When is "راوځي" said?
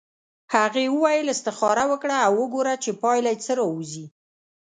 3.59-4.05